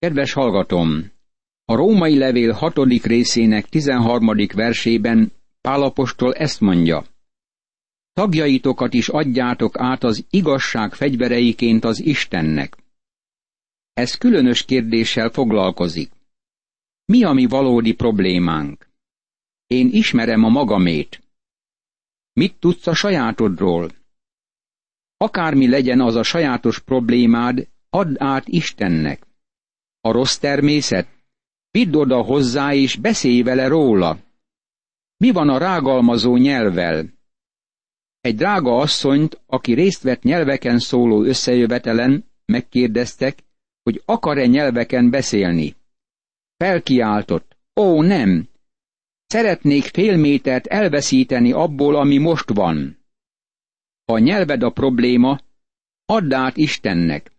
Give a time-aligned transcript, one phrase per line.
[0.00, 1.10] Kedves hallgatom!
[1.64, 7.04] A római levél hatodik részének tizenharmadik versében Pálapostól ezt mondja.
[8.12, 12.76] Tagjaitokat is adjátok át az igazság fegyvereiként az Istennek.
[13.92, 16.12] Ez különös kérdéssel foglalkozik.
[17.04, 18.88] Mi a mi valódi problémánk?
[19.66, 21.22] Én ismerem a magamét.
[22.32, 23.90] Mit tudsz a sajátodról?
[25.16, 29.28] Akármi legyen az a sajátos problémád, add át Istennek.
[30.00, 31.08] A rossz természet?
[31.70, 34.18] Vidd oda hozzá és beszélj vele róla.
[35.16, 37.18] Mi van a rágalmazó nyelvvel?
[38.20, 43.38] Egy drága asszonyt, aki részt vett nyelveken szóló összejövetelen, megkérdeztek,
[43.82, 45.76] hogy akar-e nyelveken beszélni.
[46.56, 48.48] Felkiáltott, ó nem,
[49.26, 52.98] szeretnék fél métert elveszíteni abból, ami most van.
[54.04, 55.40] Ha a nyelved a probléma,
[56.04, 57.32] add át Istennek.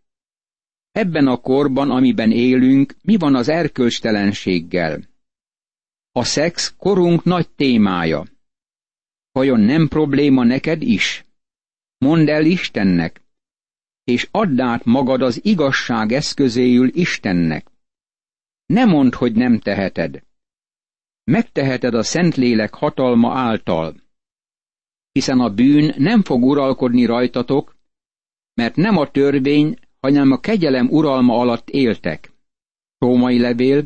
[0.91, 5.09] Ebben a korban, amiben élünk, mi van az erkölcstelenséggel?
[6.12, 8.25] A szex korunk nagy témája.
[9.31, 11.25] Vajon nem probléma neked is?
[11.98, 13.22] Mondd el Istennek,
[14.03, 17.72] és add át magad az igazság eszközéül Istennek.
[18.66, 20.23] Ne mondd, hogy nem teheted.
[21.23, 23.95] Megteheted a Szentlélek hatalma által.
[25.11, 27.76] Hiszen a bűn nem fog uralkodni rajtatok,
[28.53, 32.31] mert nem a törvény, hanem a kegyelem uralma alatt éltek.
[32.97, 33.83] Római levél,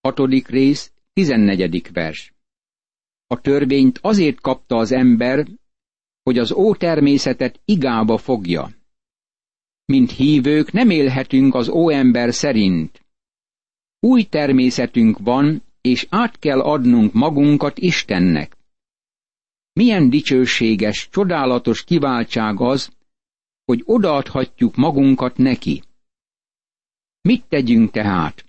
[0.00, 2.34] hatodik rész, tizennegyedik vers.
[3.26, 5.46] A törvényt azért kapta az ember,
[6.22, 8.70] hogy az ótermészetet igába fogja.
[9.84, 13.06] Mint hívők nem élhetünk az óember szerint.
[14.00, 18.56] Új természetünk van, és át kell adnunk magunkat Istennek.
[19.72, 22.90] Milyen dicsőséges, csodálatos kiváltság az,
[23.68, 25.82] hogy odaadhatjuk magunkat neki.
[27.20, 28.44] Mit tegyünk tehát?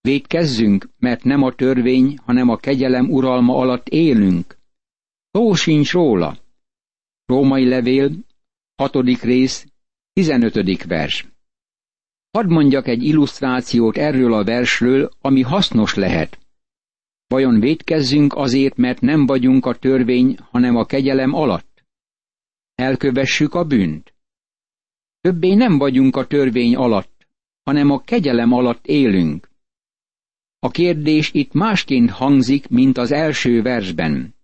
[0.00, 4.56] Védkezzünk, mert nem a törvény, hanem a kegyelem uralma alatt élünk.
[5.30, 6.38] Szó sincs róla.
[7.24, 8.10] Római levél,
[8.74, 9.66] hatodik rész,
[10.12, 11.28] tizenötödik vers.
[12.30, 16.38] Hadd mondjak egy illusztrációt erről a versről, ami hasznos lehet.
[17.26, 21.84] Vajon védkezzünk azért, mert nem vagyunk a törvény, hanem a kegyelem alatt?
[22.74, 24.14] Elkövessük a bűnt?
[25.20, 27.26] Többé nem vagyunk a törvény alatt,
[27.62, 29.48] hanem a kegyelem alatt élünk.
[30.58, 34.34] A kérdés itt másként hangzik, mint az első versben.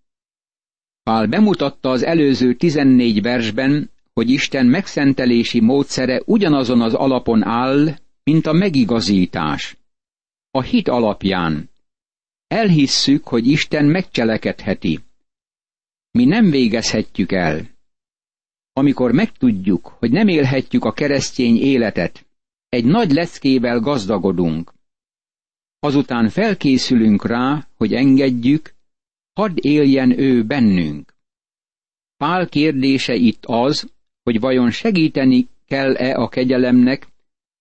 [1.02, 8.46] Pál bemutatta az előző tizennégy versben, hogy Isten megszentelési módszere ugyanazon az alapon áll, mint
[8.46, 9.76] a megigazítás.
[10.50, 11.70] A hit alapján.
[12.46, 15.00] Elhisszük, hogy Isten megcselekedheti.
[16.10, 17.75] Mi nem végezhetjük el.
[18.78, 22.26] Amikor megtudjuk, hogy nem élhetjük a keresztény életet,
[22.68, 24.72] egy nagy leckével gazdagodunk.
[25.78, 28.74] Azután felkészülünk rá, hogy engedjük,
[29.32, 31.14] hadd éljen ő bennünk.
[32.16, 33.92] Pál kérdése itt az,
[34.22, 37.08] hogy vajon segíteni kell-e a kegyelemnek,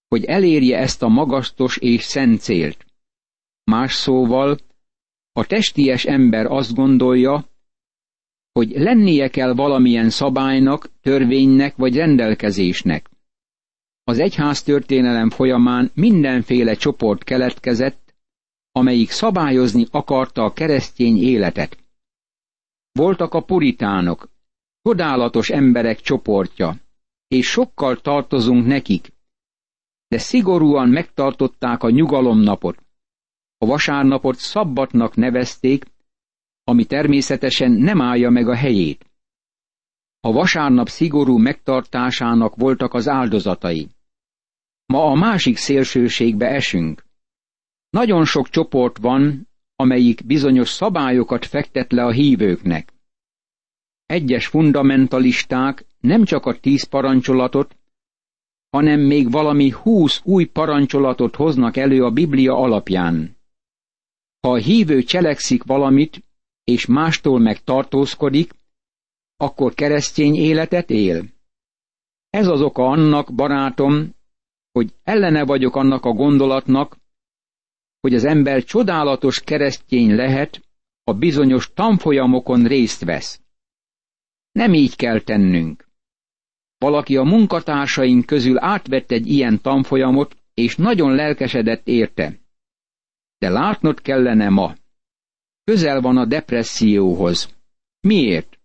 [0.07, 2.85] hogy elérje ezt a magasztos és szent célt.
[3.63, 4.57] Más szóval,
[5.31, 7.45] a testies ember azt gondolja,
[8.59, 13.09] hogy lennie kell valamilyen szabálynak, törvénynek vagy rendelkezésnek.
[14.03, 18.15] Az egyház történelem folyamán mindenféle csoport keletkezett,
[18.71, 21.77] amelyik szabályozni akarta a keresztény életet.
[22.91, 24.29] Voltak a puritánok,
[24.81, 26.75] csodálatos emberek csoportja,
[27.27, 29.13] és sokkal tartozunk nekik,
[30.07, 32.77] de szigorúan megtartották a nyugalomnapot.
[33.57, 35.85] A vasárnapot szabbatnak nevezték,
[36.67, 39.05] ami természetesen nem állja meg a helyét.
[40.19, 43.89] A vasárnap szigorú megtartásának voltak az áldozatai.
[44.85, 47.05] Ma a másik szélsőségbe esünk.
[47.89, 52.93] Nagyon sok csoport van, amelyik bizonyos szabályokat fektet le a hívőknek.
[54.05, 57.77] Egyes fundamentalisták nem csak a tíz parancsolatot,
[58.69, 63.37] hanem még valami húsz új parancsolatot hoznak elő a Biblia alapján.
[64.39, 66.24] Ha a hívő cselekszik valamit,
[66.65, 68.53] és mástól meg tartózkodik,
[69.37, 71.25] akkor keresztény életet él.
[72.29, 74.15] Ez az oka annak, barátom,
[74.71, 76.97] hogy ellene vagyok annak a gondolatnak,
[77.99, 80.61] hogy az ember csodálatos keresztény lehet,
[81.03, 83.41] ha bizonyos tanfolyamokon részt vesz.
[84.51, 85.87] Nem így kell tennünk.
[86.77, 92.39] Valaki a munkatársaink közül átvett egy ilyen tanfolyamot, és nagyon lelkesedett érte.
[93.37, 94.75] De látnod kellene ma.
[95.65, 97.55] Közel van a depresszióhoz.
[97.99, 98.59] Miért?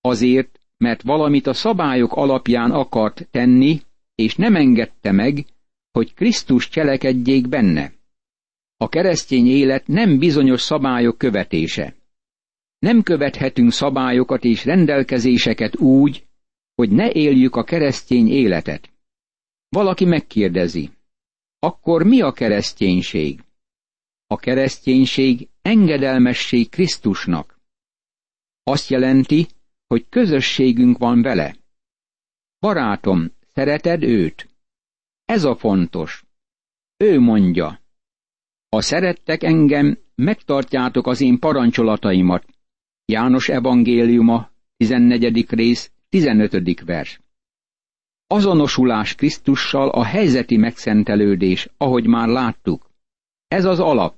[0.00, 3.80] Azért, mert valamit a szabályok alapján akart tenni,
[4.14, 5.44] és nem engedte meg,
[5.90, 7.92] hogy Krisztus cselekedjék benne.
[8.76, 11.94] A keresztény élet nem bizonyos szabályok követése.
[12.78, 16.26] Nem követhetünk szabályokat és rendelkezéseket úgy,
[16.74, 18.90] hogy ne éljük a keresztény életet.
[19.68, 20.90] Valaki megkérdezi,
[21.58, 23.43] akkor mi a kereszténység?
[24.26, 27.60] A kereszténység engedelmesség Krisztusnak.
[28.62, 29.46] Azt jelenti,
[29.86, 31.56] hogy közösségünk van vele.
[32.58, 34.48] Barátom, szereted őt?
[35.24, 36.24] Ez a fontos.
[36.96, 37.80] Ő mondja,
[38.68, 42.44] ha szerettek engem, megtartjátok az én parancsolataimat.
[43.04, 45.46] János evangéliuma, 14.
[45.48, 46.84] rész, 15.
[46.84, 47.20] vers.
[48.26, 52.90] Azonosulás Krisztussal a helyzeti megszentelődés, ahogy már láttuk.
[53.54, 54.16] Ez az alap.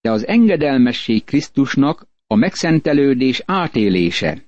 [0.00, 4.44] De az engedelmesség Krisztusnak a megszentelődés átélése.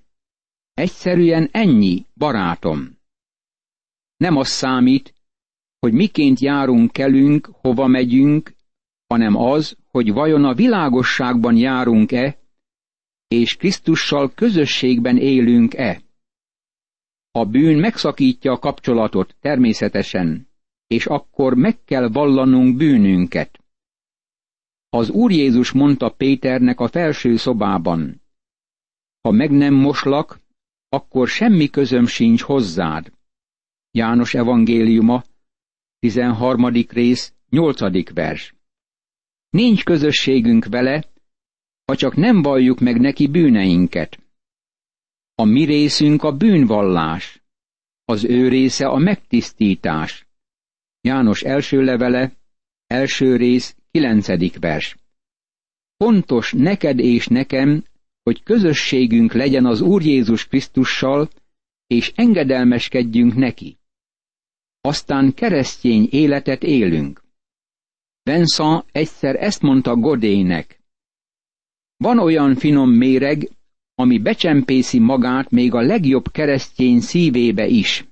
[0.74, 2.98] Egyszerűen ennyi, barátom.
[4.16, 5.14] Nem az számít,
[5.78, 8.54] hogy miként járunk kelünk, hova megyünk,
[9.06, 12.38] hanem az, hogy vajon a világosságban járunk-e,
[13.28, 16.02] és Krisztussal közösségben élünk-e.
[17.30, 20.48] A bűn megszakítja a kapcsolatot természetesen,
[20.86, 23.63] és akkor meg kell vallanunk bűnünket.
[24.94, 28.22] Az Úr Jézus mondta Péternek a felső szobában,
[29.20, 30.40] ha meg nem moslak,
[30.88, 33.12] akkor semmi közöm sincs hozzád.
[33.90, 35.24] János evangéliuma,
[35.98, 36.68] 13.
[36.88, 38.12] rész, 8.
[38.12, 38.54] vers.
[39.48, 41.04] Nincs közösségünk vele,
[41.84, 44.18] ha csak nem valljuk meg neki bűneinket.
[45.34, 47.42] A mi részünk a bűnvallás,
[48.04, 50.26] az ő része a megtisztítás.
[51.00, 52.32] János első levele,
[52.86, 54.96] első rész, kilencedik vers.
[55.96, 57.84] Fontos neked és nekem,
[58.22, 61.28] hogy közösségünk legyen az Úr Jézus Krisztussal,
[61.86, 63.78] és engedelmeskedjünk neki.
[64.80, 67.22] Aztán keresztény életet élünk.
[68.22, 70.80] Vincent egyszer ezt mondta Godének.
[71.96, 73.48] Van olyan finom méreg,
[73.94, 78.04] ami becsempészi magát még a legjobb keresztény szívébe is.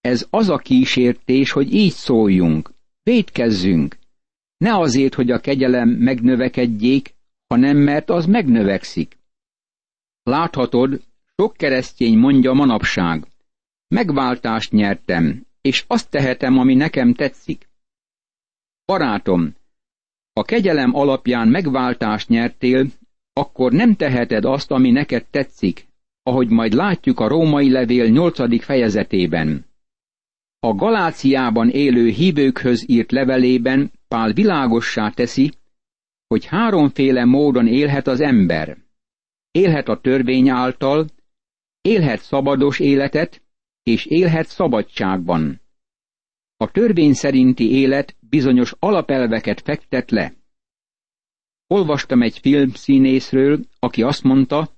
[0.00, 2.72] Ez az a kísértés, hogy így szóljunk,
[3.02, 3.96] védkezzünk,
[4.56, 7.14] ne azért, hogy a kegyelem megnövekedjék,
[7.46, 9.18] hanem mert az megnövekszik.
[10.22, 11.02] Láthatod,
[11.36, 13.26] sok keresztény mondja manapság,
[13.88, 17.68] megváltást nyertem, és azt tehetem, ami nekem tetszik.
[18.84, 19.54] Barátom,
[20.32, 22.86] ha kegyelem alapján megváltást nyertél,
[23.32, 25.86] akkor nem teheted azt, ami neked tetszik,
[26.22, 29.66] ahogy majd látjuk a római levél nyolcadik fejezetében.
[30.58, 35.52] A Galáciában élő hívőkhöz írt levelében Pál világossá teszi,
[36.26, 38.78] hogy háromféle módon élhet az ember.
[39.50, 41.06] Élhet a törvény által,
[41.80, 43.42] élhet szabados életet,
[43.82, 45.60] és élhet szabadságban.
[46.56, 50.34] A törvény szerinti élet bizonyos alapelveket fektet le.
[51.66, 54.76] Olvastam egy filmszínészről, aki azt mondta,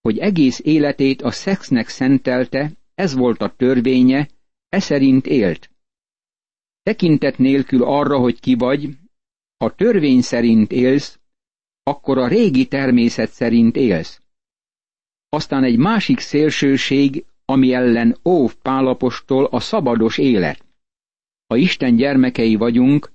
[0.00, 4.28] hogy egész életét a szexnek szentelte, ez volt a törvénye,
[4.68, 5.69] e szerint élt.
[6.90, 8.88] Tekintet nélkül arra, hogy ki vagy,
[9.56, 11.18] ha törvény szerint élsz,
[11.82, 14.20] akkor a régi természet szerint élsz.
[15.28, 20.64] Aztán egy másik szélsőség, ami ellen óv pálapostól a szabados élet.
[21.46, 23.10] Ha Isten gyermekei vagyunk,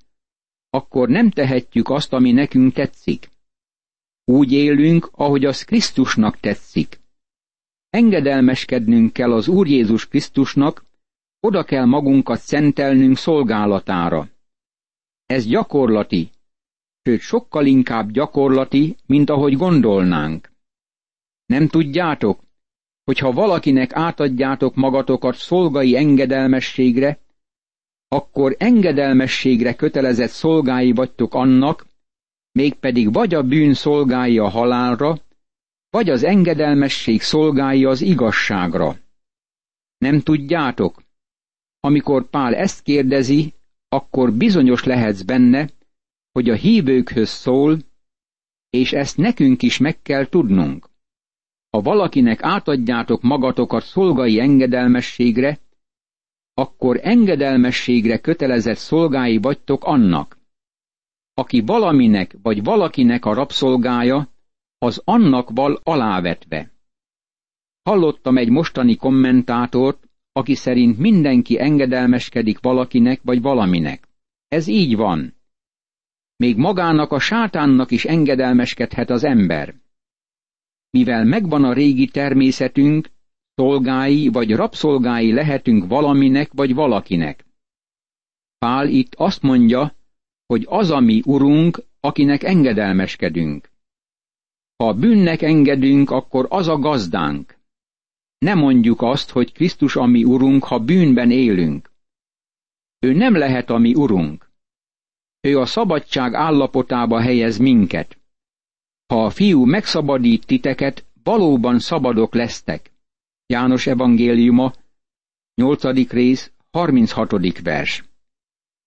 [0.69, 3.29] akkor nem tehetjük azt, ami nekünk tetszik.
[4.25, 6.99] Úgy élünk, ahogy az Krisztusnak tetszik.
[7.89, 10.85] Engedelmeskednünk kell az Úr Jézus Krisztusnak,
[11.45, 14.27] oda kell magunkat szentelnünk szolgálatára.
[15.25, 16.29] Ez gyakorlati,
[17.03, 20.51] sőt sokkal inkább gyakorlati, mint ahogy gondolnánk.
[21.45, 22.39] Nem tudjátok,
[23.03, 27.19] hogy ha valakinek átadjátok magatokat szolgai engedelmességre,
[28.07, 31.85] akkor engedelmességre kötelezett szolgái vagytok annak,
[32.51, 35.17] mégpedig vagy a bűn szolgái a halálra,
[35.89, 38.97] vagy az engedelmesség szolgái az igazságra.
[39.97, 41.04] Nem tudjátok?
[41.85, 43.53] Amikor Pál ezt kérdezi,
[43.89, 45.69] akkor bizonyos lehetsz benne,
[46.31, 47.79] hogy a hívőkhöz szól,
[48.69, 50.89] és ezt nekünk is meg kell tudnunk.
[51.69, 55.59] Ha valakinek átadjátok magatokat szolgai engedelmességre,
[56.53, 60.37] akkor engedelmességre kötelezett szolgái vagytok annak.
[61.33, 64.29] Aki valaminek vagy valakinek a rabszolgája,
[64.77, 66.71] az annak val alávetve.
[67.81, 70.04] Hallottam egy mostani kommentátort,
[70.37, 74.07] aki szerint mindenki engedelmeskedik valakinek vagy valaminek.
[74.47, 75.35] Ez így van.
[76.35, 79.75] Még magának a sátánnak is engedelmeskedhet az ember.
[80.89, 83.09] Mivel megvan a régi természetünk,
[83.55, 87.45] szolgái vagy rabszolgái lehetünk valaminek vagy valakinek.
[88.57, 89.95] Pál itt azt mondja,
[90.45, 93.69] hogy az a mi urunk, akinek engedelmeskedünk.
[94.75, 97.54] Ha bűnnek engedünk, akkor az a gazdánk.
[98.37, 101.91] Ne mondjuk azt, hogy Krisztus a mi urunk, ha bűnben élünk.
[102.99, 104.49] Ő nem lehet a mi urunk.
[105.41, 108.17] Ő a szabadság állapotába helyez minket.
[109.05, 112.91] Ha a fiú megszabadít titeket, valóban szabadok lesztek.
[113.45, 114.73] János evangéliuma,
[115.55, 116.11] 8.
[116.11, 117.59] rész, 36.
[117.61, 118.03] vers.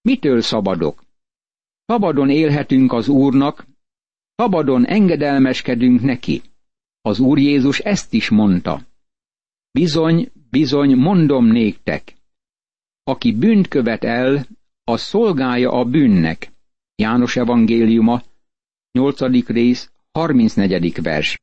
[0.00, 1.04] Mitől szabadok?
[1.86, 3.66] Szabadon élhetünk az Úrnak,
[4.34, 6.42] szabadon engedelmeskedünk neki.
[7.00, 8.86] Az Úr Jézus ezt is mondta.
[9.78, 12.16] Bizony, bizony, mondom néktek.
[13.02, 14.46] Aki bűnt követ el,
[14.84, 16.52] az szolgálja a bűnnek.
[16.94, 18.22] János evangéliuma,
[18.92, 19.46] 8.
[19.46, 21.02] rész, 34.
[21.02, 21.40] vers.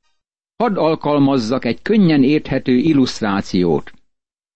[0.56, 3.94] Hadd alkalmazzak egy könnyen érthető illusztrációt.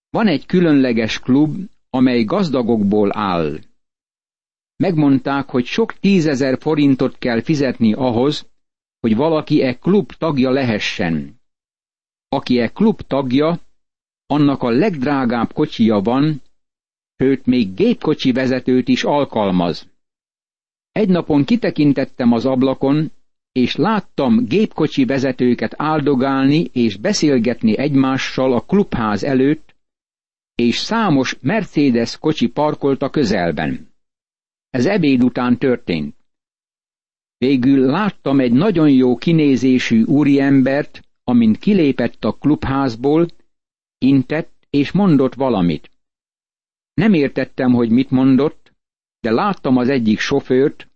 [0.09, 1.55] Van egy különleges klub,
[1.89, 3.59] amely gazdagokból áll.
[4.75, 8.50] Megmondták, hogy sok tízezer forintot kell fizetni ahhoz,
[9.00, 11.41] hogy valaki e klub tagja lehessen.
[12.29, 13.67] Aki e klub tagja,
[14.31, 16.41] annak a legdrágább kocsija van,
[17.17, 19.88] sőt még gépkocsi vezetőt is alkalmaz.
[20.91, 23.12] Egy napon kitekintettem az ablakon,
[23.51, 29.75] és láttam gépkocsi vezetőket áldogálni és beszélgetni egymással a klubház előtt,
[30.55, 33.88] és számos Mercedes kocsi parkolt a közelben.
[34.69, 36.15] Ez ebéd után történt.
[37.38, 43.27] Végül láttam egy nagyon jó kinézésű úriembert, amint kilépett a klubházból,
[44.00, 45.91] intett és mondott valamit.
[46.94, 48.74] Nem értettem, hogy mit mondott,
[49.20, 50.88] de láttam az egyik sofőrt,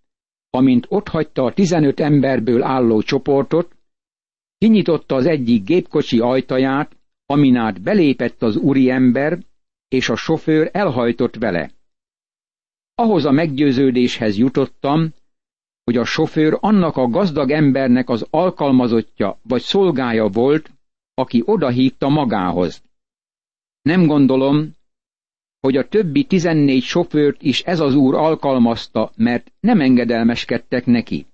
[0.50, 3.76] amint otthagyta a tizenöt emberből álló csoportot,
[4.58, 9.40] kinyitotta az egyik gépkocsi ajtaját, amin át belépett az úriember,
[9.88, 11.72] és a sofőr elhajtott vele.
[12.96, 15.14] Ahhoz a meggyőződéshez jutottam,
[15.84, 20.72] hogy a sofőr annak a gazdag embernek az alkalmazottja vagy szolgája volt,
[21.14, 22.84] aki odahívta magához.
[23.84, 24.76] Nem gondolom,
[25.60, 31.26] hogy a többi tizennégy sofőrt is ez az úr alkalmazta, mert nem engedelmeskedtek neki.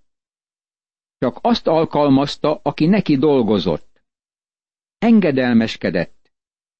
[1.17, 4.03] Csak azt alkalmazta, aki neki dolgozott.
[4.97, 6.31] Engedelmeskedett,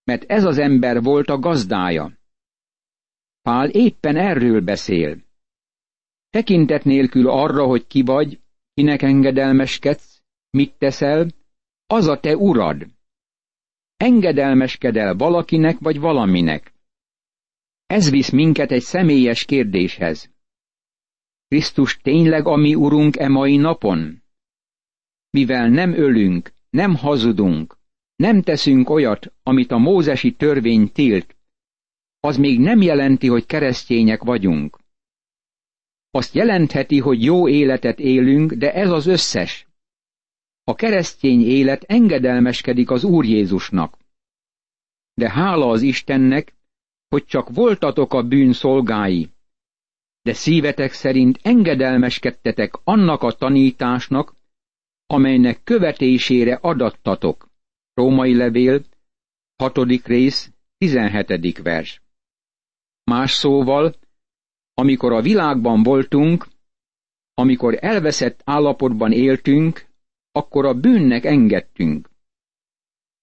[0.04, 2.12] mert ez az ember volt a gazdája.
[3.42, 5.18] Pál éppen erről beszél.
[6.30, 8.40] Tekintet nélkül arra, hogy ki vagy,
[8.74, 11.28] kinek engedelmeskedsz, mit teszel,
[11.88, 12.86] az a te urad.
[14.00, 16.74] Engedelmeskedel valakinek vagy valaminek.
[17.86, 20.32] Ez visz minket egy személyes kérdéshez.
[21.48, 24.24] Krisztus tényleg a mi urunk e mai napon?
[25.30, 27.78] Mivel nem ölünk, nem hazudunk,
[28.16, 31.38] nem teszünk olyat, amit a mózesi törvény tilt,
[32.20, 34.80] az még nem jelenti, hogy keresztények vagyunk.
[36.12, 39.69] Azt jelentheti, hogy jó életet élünk, de ez az összes.
[40.70, 43.98] A keresztény élet engedelmeskedik az Úr Jézusnak.
[45.14, 46.54] De hála az Istennek,
[47.08, 49.30] hogy csak voltatok a bűn szolgái,
[50.22, 54.36] de szívetek szerint engedelmeskedtetek annak a tanításnak,
[55.06, 57.50] amelynek követésére adattatok.
[57.94, 58.84] Római levél,
[59.56, 62.02] hatodik rész, tizenhetedik vers.
[63.04, 63.96] Más szóval,
[64.74, 66.48] amikor a világban voltunk,
[67.34, 69.89] amikor elveszett állapotban éltünk,
[70.32, 72.10] akkor a bűnnek engedtünk.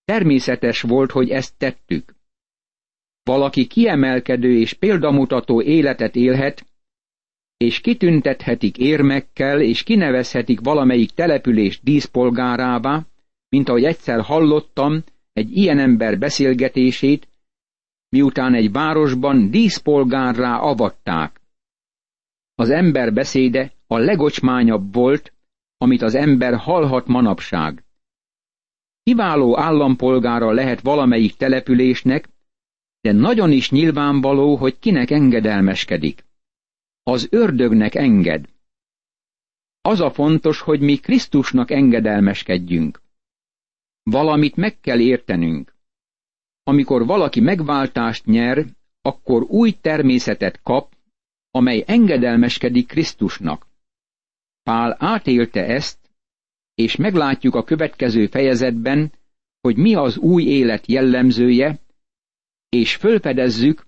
[0.05, 2.15] Természetes volt, hogy ezt tettük.
[3.23, 6.67] Valaki kiemelkedő és példamutató életet élhet,
[7.57, 13.07] és kitüntethetik érmekkel, és kinevezhetik valamelyik település díszpolgárává,
[13.49, 17.29] mint ahogy egyszer hallottam egy ilyen ember beszélgetését,
[18.09, 21.41] miután egy városban díszpolgárrá avatták.
[22.55, 25.33] Az ember beszéde a legocsmányabb volt,
[25.77, 27.85] amit az ember hallhat manapság.
[29.03, 32.29] Kiváló állampolgára lehet valamelyik településnek,
[33.01, 36.25] de nagyon is nyilvánvaló, hogy kinek engedelmeskedik.
[37.03, 38.49] Az ördögnek enged.
[39.81, 43.03] Az a fontos, hogy mi Krisztusnak engedelmeskedjünk.
[44.03, 45.75] Valamit meg kell értenünk.
[46.63, 48.67] Amikor valaki megváltást nyer,
[49.03, 50.95] akkor új természetet kap,
[51.51, 53.67] amely engedelmeskedik Krisztusnak.
[54.67, 55.99] Pál átélte ezt,
[56.75, 59.13] és meglátjuk a következő fejezetben,
[59.61, 61.79] hogy mi az új élet jellemzője,
[62.69, 63.87] és fölfedezzük,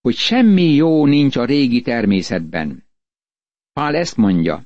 [0.00, 2.84] hogy semmi jó nincs a régi természetben.
[3.72, 4.64] Pál ezt mondja,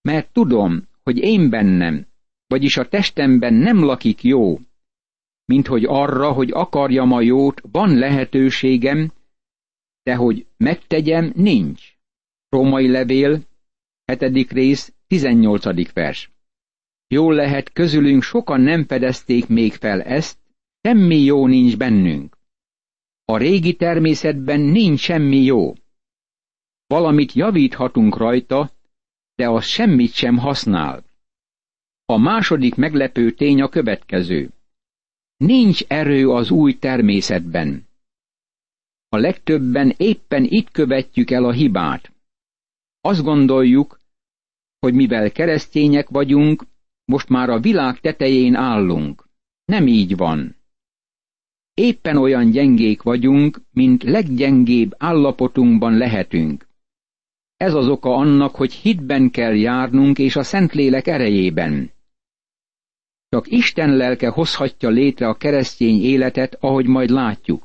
[0.00, 2.06] mert tudom, hogy én bennem,
[2.46, 4.58] vagyis a testemben nem lakik jó,
[5.44, 9.12] mint hogy arra, hogy akarjam a jót, van lehetőségem,
[10.02, 11.94] de hogy megtegyem, nincs.
[12.48, 13.48] Római levél,
[14.18, 14.52] 7.
[14.52, 15.92] rész, 18.
[15.92, 16.30] vers.
[17.08, 20.38] Jól lehet, közülünk sokan nem fedezték még fel ezt,
[20.82, 22.36] semmi jó nincs bennünk.
[23.24, 25.72] A régi természetben nincs semmi jó.
[26.86, 28.70] Valamit javíthatunk rajta,
[29.34, 31.04] de az semmit sem használ.
[32.04, 34.50] A második meglepő tény a következő.
[35.36, 37.88] Nincs erő az új természetben.
[39.08, 42.12] A legtöbben éppen itt követjük el a hibát.
[43.00, 43.99] Azt gondoljuk,
[44.80, 46.64] hogy mivel keresztények vagyunk,
[47.04, 49.28] most már a világ tetején állunk.
[49.64, 50.56] Nem így van.
[51.74, 56.68] Éppen olyan gyengék vagyunk, mint leggyengébb állapotunkban lehetünk.
[57.56, 61.90] Ez az oka annak, hogy hitben kell járnunk és a Szentlélek erejében.
[63.28, 67.64] Csak Isten lelke hozhatja létre a keresztény életet, ahogy majd látjuk.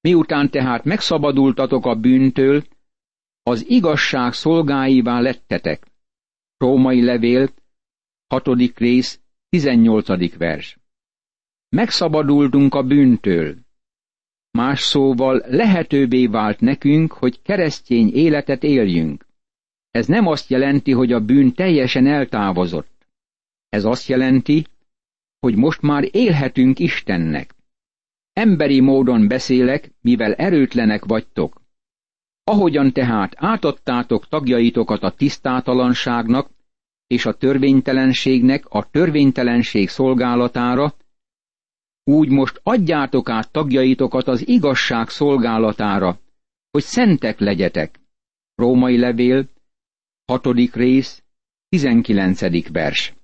[0.00, 2.64] Miután tehát megszabadultatok a bűntől,
[3.42, 5.87] az igazság szolgáivá lettetek.
[6.58, 7.48] Római levél,
[8.26, 8.78] 6.
[8.78, 10.36] rész, 18.
[10.36, 10.78] vers.
[11.68, 13.56] Megszabadultunk a bűntől.
[14.50, 19.26] Más szóval lehetővé vált nekünk, hogy keresztény életet éljünk.
[19.90, 23.08] Ez nem azt jelenti, hogy a bűn teljesen eltávozott.
[23.68, 24.66] Ez azt jelenti,
[25.38, 27.54] hogy most már élhetünk Istennek.
[28.32, 31.62] Emberi módon beszélek, mivel erőtlenek vagytok.
[32.48, 36.50] Ahogyan tehát átadtátok tagjaitokat a tisztátalanságnak
[37.06, 40.94] és a törvénytelenségnek a törvénytelenség szolgálatára,
[42.04, 46.18] úgy most adjátok át tagjaitokat az igazság szolgálatára,
[46.70, 48.00] hogy szentek legyetek.
[48.54, 49.48] Római levél,
[50.24, 51.22] hatodik rész,
[51.68, 53.14] tizenkilencedik vers.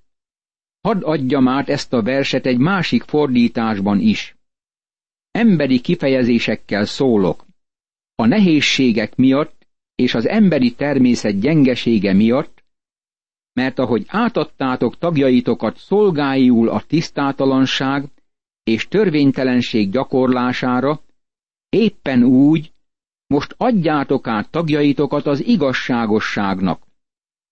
[0.80, 4.36] Hadd adjam át ezt a verset egy másik fordításban is.
[5.30, 7.44] Emberi kifejezésekkel szólok.
[8.14, 12.64] A nehézségek miatt és az emberi természet gyengesége miatt,
[13.52, 18.08] mert ahogy átadtátok tagjaitokat szolgáiul a tisztátalanság
[18.62, 21.00] és törvénytelenség gyakorlására,
[21.68, 22.72] éppen úgy
[23.26, 26.82] most adjátok át tagjaitokat az igazságosságnak.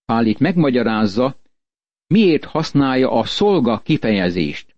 [0.04, 1.36] Pál itt megmagyarázza,
[2.06, 4.76] miért használja a szolga kifejezést.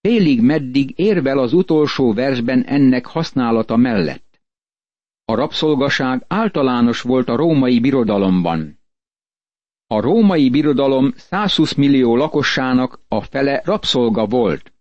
[0.00, 4.25] Félig meddig érvel az utolsó versben ennek használata mellett.
[5.28, 8.78] A rabszolgaság általános volt a római birodalomban.
[9.86, 14.72] A római birodalom 120 millió lakossának a fele rabszolga volt.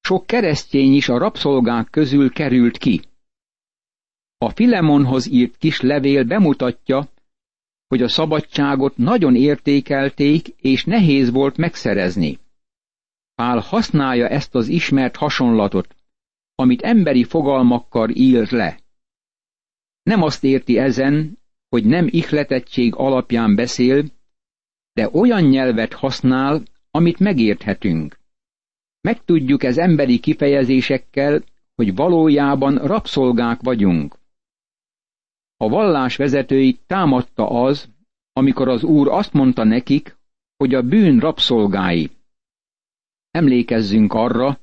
[0.00, 3.00] Sok keresztény is a rabszolgák közül került ki.
[4.38, 7.08] A Filemonhoz írt kis levél bemutatja,
[7.88, 12.38] hogy a szabadságot nagyon értékelték, és nehéz volt megszerezni.
[13.34, 15.96] Pál használja ezt az ismert hasonlatot,
[16.54, 18.81] amit emberi fogalmakkal ír le.
[20.02, 21.38] Nem azt érti ezen,
[21.68, 24.04] hogy nem ihletettség alapján beszél,
[24.92, 28.18] de olyan nyelvet használ, amit megérthetünk.
[29.00, 31.42] Megtudjuk ez emberi kifejezésekkel,
[31.74, 34.18] hogy valójában rabszolgák vagyunk.
[35.56, 37.88] A vallás vezetőit támadta az,
[38.32, 40.16] amikor az úr azt mondta nekik,
[40.56, 42.10] hogy a bűn rabszolgái.
[43.30, 44.60] Emlékezzünk arra,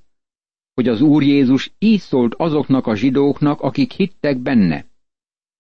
[0.74, 4.86] hogy az Úr Jézus így szólt azoknak a zsidóknak, akik hittek benne.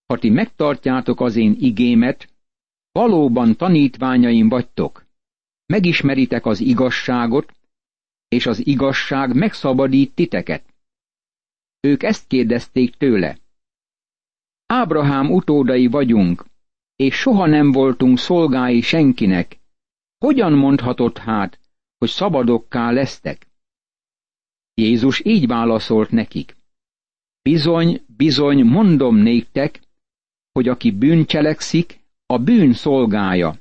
[0.09, 2.33] Ha ti megtartjátok az én igémet,
[2.91, 5.05] valóban tanítványaim vagytok.
[5.65, 7.53] Megismeritek az igazságot,
[8.27, 10.73] és az igazság megszabadít titeket.
[11.79, 13.37] Ők ezt kérdezték tőle.
[14.65, 16.45] Ábrahám utódai vagyunk,
[16.95, 19.59] és soha nem voltunk szolgái senkinek.
[20.17, 21.59] Hogyan mondhatott hát,
[21.97, 23.47] hogy szabadokká lesztek?
[24.73, 26.55] Jézus így válaszolt nekik.
[27.41, 29.87] Bizony, bizony, mondom néktek,
[30.51, 33.55] hogy aki bűn cselekszik, a bűn szolgája.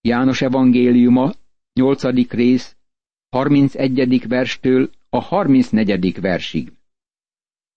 [0.00, 1.32] János evangéliuma,
[1.72, 2.30] 8.
[2.30, 2.76] rész,
[3.28, 4.28] 31.
[4.28, 6.20] verstől a 34.
[6.20, 6.72] versig.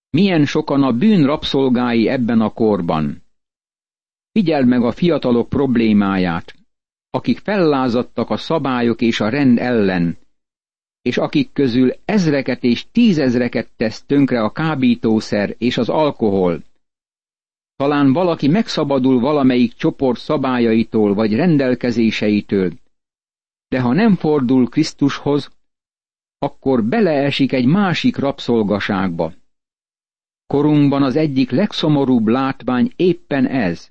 [0.09, 3.23] Milyen sokan a bűn rabszolgái ebben a korban.
[4.31, 6.55] Figyeld meg a fiatalok problémáját,
[7.09, 10.17] akik fellázadtak a szabályok és a rend ellen,
[11.01, 16.63] és akik közül ezreket és tízezreket tesz tönkre a kábítószer és az alkohol.
[17.75, 22.73] Talán valaki megszabadul valamelyik csoport szabályaitól vagy rendelkezéseitől,
[23.67, 25.49] de ha nem fordul Krisztushoz,
[26.37, 29.33] akkor beleesik egy másik rabszolgaságba.
[30.47, 33.89] Korunkban az egyik legszomorúbb látvány éppen ez.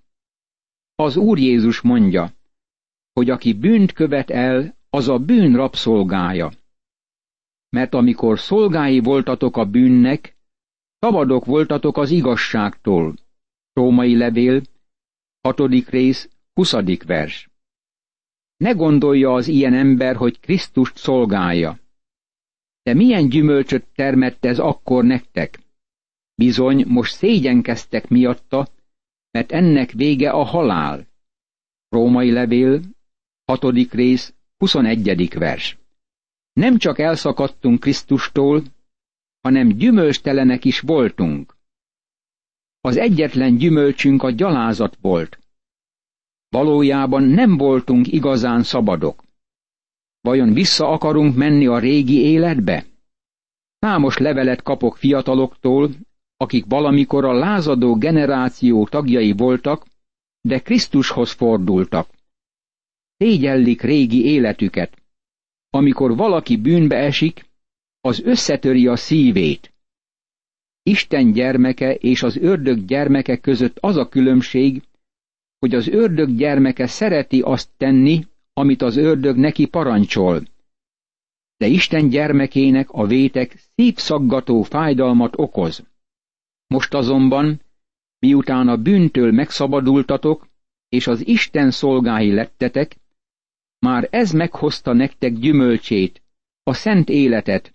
[0.94, 2.32] Az Úr Jézus mondja,
[3.12, 6.50] hogy aki bűnt követ el, az a bűn rabszolgája.
[7.68, 10.36] Mert amikor szolgái voltatok a bűnnek,
[10.98, 13.14] szabadok voltatok az igazságtól.
[13.74, 14.62] Római levél,
[15.40, 17.48] hatodik rész, huszadik vers.
[18.56, 21.78] Ne gondolja az ilyen ember, hogy Krisztust szolgálja.
[22.82, 25.58] De milyen gyümölcsöt termett ez akkor nektek?
[26.34, 28.68] Bizony, most szégyenkeztek miatta,
[29.30, 31.06] mert ennek vége a halál.
[31.88, 32.80] Római levél,
[33.44, 35.78] hatodik rész, huszonegyedik vers.
[36.52, 38.62] Nem csak elszakadtunk Krisztustól,
[39.40, 41.53] hanem gyümölcstelenek is voltunk.
[42.84, 45.38] Az egyetlen gyümölcsünk a gyalázat volt.
[46.48, 49.22] Valójában nem voltunk igazán szabadok.
[50.20, 52.86] Vajon vissza akarunk menni a régi életbe?
[53.78, 55.90] Számos levelet kapok fiataloktól,
[56.36, 59.86] akik valamikor a lázadó generáció tagjai voltak,
[60.40, 62.08] de Krisztushoz fordultak.
[63.16, 65.02] Szégyellik régi életüket.
[65.70, 67.46] Amikor valaki bűnbe esik,
[68.00, 69.73] az összetöri a szívét.
[70.86, 74.82] Isten gyermeke és az ördög gyermeke között az a különbség,
[75.58, 80.42] hogy az ördög gyermeke szereti azt tenni, amit az ördög neki parancsol.
[81.56, 85.84] De Isten gyermekének a vétek szívszaggató fájdalmat okoz.
[86.66, 87.60] Most azonban,
[88.18, 90.48] miután a bűntől megszabadultatok,
[90.88, 92.96] és az Isten szolgái lettetek,
[93.78, 96.22] már ez meghozta nektek gyümölcsét,
[96.62, 97.74] a szent életet,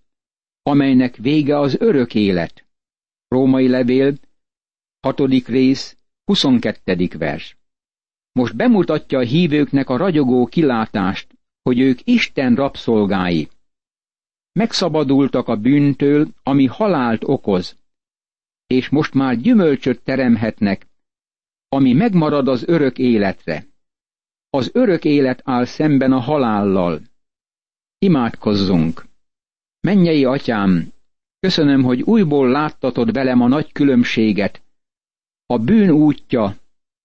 [0.61, 2.68] amelynek vége az örök élet.
[3.29, 4.13] Római levél,
[4.99, 7.07] hatodik rész, 22.
[7.17, 7.57] vers.
[8.31, 11.27] Most bemutatja a hívőknek a ragyogó kilátást,
[11.61, 13.49] hogy ők Isten rabszolgái.
[14.51, 17.77] Megszabadultak a bűntől, ami halált okoz,
[18.67, 20.87] és most már gyümölcsöt teremhetnek,
[21.67, 23.65] ami megmarad az örök életre.
[24.49, 27.01] Az örök élet áll szemben a halállal.
[27.97, 29.05] Imádkozzunk!
[29.79, 30.93] Mennyei atyám,
[31.39, 34.61] köszönöm, hogy újból láttatod velem a nagy különbséget,
[35.45, 36.55] a bűn útja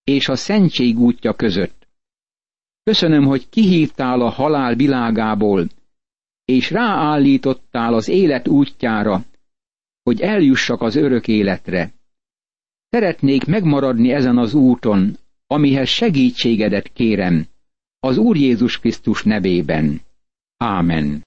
[0.04, 1.88] és a szentség útja között.
[2.82, 5.68] Köszönöm, hogy kihívtál a halál világából,
[6.44, 9.24] és ráállítottál az élet útjára,
[10.02, 11.92] hogy eljussak az örök életre.
[12.88, 15.16] Szeretnék megmaradni ezen az úton,
[15.46, 17.46] amihez segítségedet kérem,
[18.00, 20.00] az Úr Jézus Krisztus nevében.
[20.56, 21.22] Ámen.